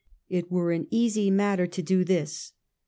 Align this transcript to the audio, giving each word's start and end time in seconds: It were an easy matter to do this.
It 0.29 0.49
were 0.51 0.71
an 0.71 0.87
easy 0.89 1.29
matter 1.29 1.67
to 1.67 1.81
do 1.83 2.03
this. 2.03 2.53